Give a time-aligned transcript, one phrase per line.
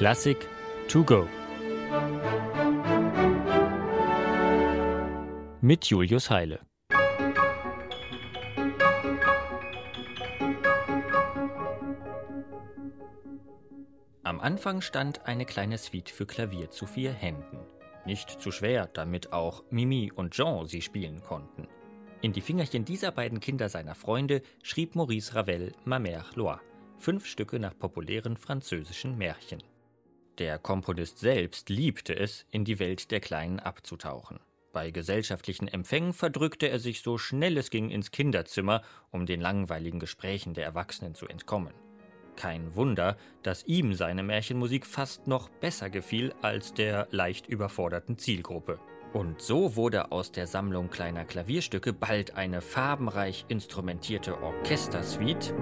[0.00, 0.48] Klassik
[0.88, 1.28] to go.
[5.60, 6.60] Mit Julius Heile.
[14.22, 17.58] Am Anfang stand eine kleine Suite für Klavier zu vier Händen.
[18.06, 21.68] Nicht zu schwer, damit auch Mimi und Jean sie spielen konnten.
[22.22, 26.62] In die Fingerchen dieser beiden Kinder seiner Freunde schrieb Maurice Ravel Ma Mère Loire,
[26.96, 29.62] fünf Stücke nach populären französischen Märchen.
[30.40, 34.40] Der Komponist selbst liebte es, in die Welt der Kleinen abzutauchen.
[34.72, 38.80] Bei gesellschaftlichen Empfängen verdrückte er sich so schnell es ging ins Kinderzimmer,
[39.10, 41.74] um den langweiligen Gesprächen der Erwachsenen zu entkommen.
[42.36, 48.80] Kein Wunder, dass ihm seine Märchenmusik fast noch besser gefiel als der leicht überforderten Zielgruppe.
[49.12, 55.54] Und so wurde aus der Sammlung kleiner Klavierstücke bald eine farbenreich instrumentierte Orchestersuite,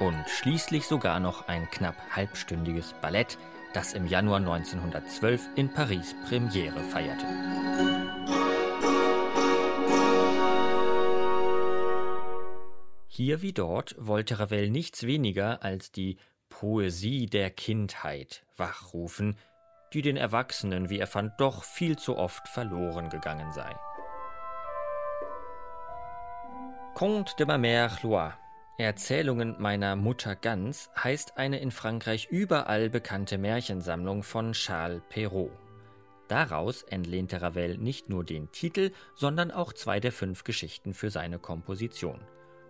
[0.00, 3.38] und schließlich sogar noch ein knapp halbstündiges Ballett,
[3.72, 7.26] das im Januar 1912 in Paris Premiere feierte.
[13.06, 19.36] Hier wie dort wollte Ravel nichts weniger als die Poesie der Kindheit wachrufen,
[19.92, 23.74] die den Erwachsenen, wie er fand, doch viel zu oft verloren gegangen sei.
[26.94, 28.34] Conte de ma mère Loire
[28.80, 35.50] Erzählungen meiner Mutter Gans heißt eine in Frankreich überall bekannte Märchensammlung von Charles Perrault.
[36.28, 41.40] Daraus entlehnte Ravel nicht nur den Titel, sondern auch zwei der fünf Geschichten für seine
[41.40, 42.20] Komposition.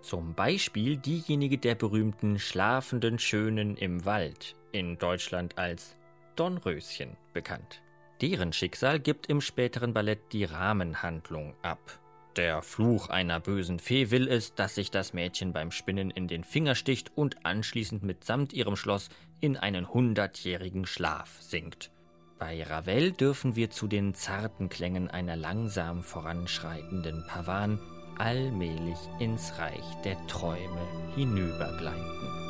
[0.00, 5.94] Zum Beispiel diejenige der berühmten Schlafenden Schönen im Wald, in Deutschland als
[6.36, 7.82] Dornröschen bekannt.
[8.22, 12.00] Deren Schicksal gibt im späteren Ballett die Rahmenhandlung ab.
[12.36, 16.44] Der Fluch einer bösen Fee will es, dass sich das Mädchen beim Spinnen in den
[16.44, 19.08] Finger sticht und anschließend mitsamt ihrem Schloss
[19.40, 21.90] in einen hundertjährigen Schlaf sinkt.
[22.38, 27.80] Bei Ravel dürfen wir zu den zarten Klängen einer langsam voranschreitenden Pavan
[28.18, 32.47] allmählich ins Reich der Träume hinübergleiten.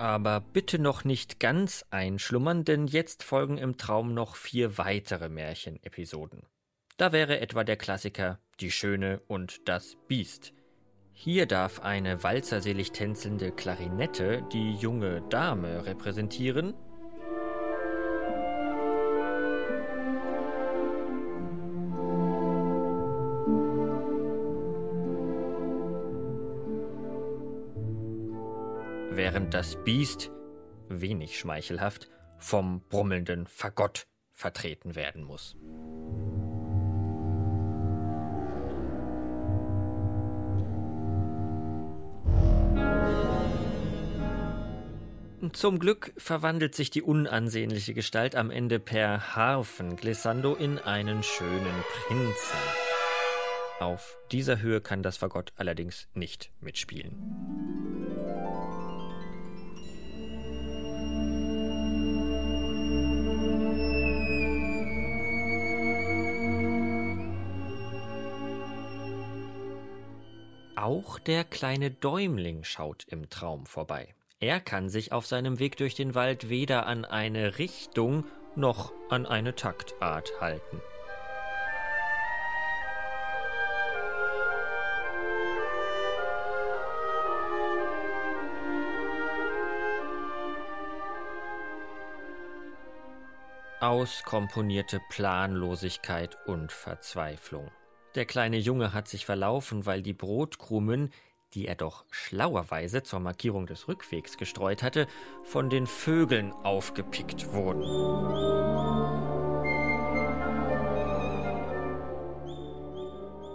[0.00, 6.46] Aber bitte noch nicht ganz einschlummern, denn jetzt folgen im Traum noch vier weitere Märchenepisoden.
[6.96, 10.54] Da wäre etwa der Klassiker Die Schöne und das Biest.
[11.12, 16.72] Hier darf eine walzerselig tänzelnde Klarinette die junge Dame repräsentieren,
[29.10, 30.30] während das Biest,
[30.88, 35.56] wenig schmeichelhaft, vom brummelnden Fagott vertreten werden muss.
[45.52, 52.58] Zum Glück verwandelt sich die unansehnliche Gestalt am Ende per Harfenglissando in einen schönen Prinzen.
[53.80, 57.79] Auf dieser Höhe kann das Fagott allerdings nicht mitspielen.
[70.80, 74.14] Auch der kleine Däumling schaut im Traum vorbei.
[74.38, 78.24] Er kann sich auf seinem Weg durch den Wald weder an eine Richtung
[78.56, 80.80] noch an eine Taktart halten.
[93.80, 97.70] Auskomponierte Planlosigkeit und Verzweiflung.
[98.16, 101.10] Der kleine Junge hat sich verlaufen, weil die Brotkrumen,
[101.54, 105.06] die er doch schlauerweise zur Markierung des Rückwegs gestreut hatte,
[105.44, 107.82] von den Vögeln aufgepickt wurden.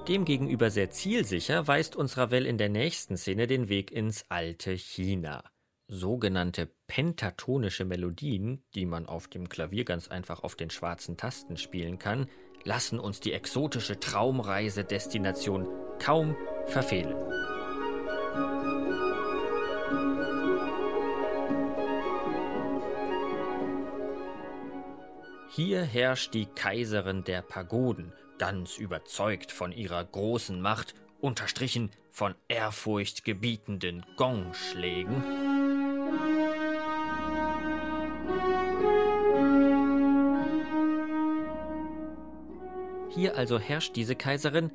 [0.08, 5.44] Demgegenüber sehr zielsicher weist uns Ravel in der nächsten Szene den Weg ins alte China.
[5.88, 12.00] Sogenannte pentatonische Melodien, die man auf dem Klavier ganz einfach auf den schwarzen Tasten spielen
[12.00, 12.30] kann,
[12.66, 15.68] lassen uns die exotische Traumreisedestination
[16.00, 16.36] kaum
[16.66, 17.16] verfehlen.
[25.50, 34.06] Hier herrscht die Kaiserin der Pagoden, ganz überzeugt von ihrer großen Macht unterstrichen von ehrfurchtgebietenden
[34.18, 35.55] Gongschlägen.
[43.16, 44.72] Hier also herrscht diese Kaiserin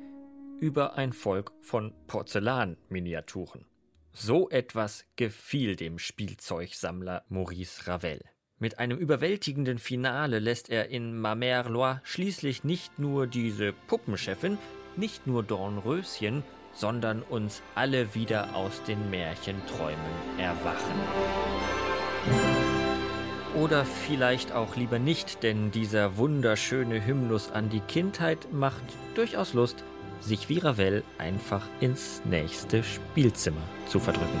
[0.59, 3.65] über ein Volk von Porzellanminiaturen.
[4.13, 8.19] So etwas gefiel dem Spielzeugsammler Maurice Ravel.
[8.57, 14.57] Mit einem überwältigenden Finale lässt er in Ma Mère Loire schließlich nicht nur diese Puppenchefin,
[14.97, 16.43] nicht nur Dornröschen,
[16.73, 21.50] sondern uns alle wieder aus den Märchenträumen erwachen.
[23.55, 28.83] Oder vielleicht auch lieber nicht, denn dieser wunderschöne Hymnus an die Kindheit macht
[29.13, 29.83] durchaus Lust,
[30.21, 34.39] sich wie Ravel einfach ins nächste Spielzimmer zu verdrücken.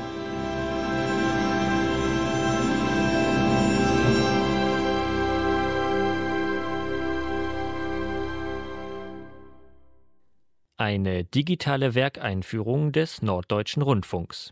[10.77, 14.51] Eine digitale Werkeinführung des Norddeutschen Rundfunks.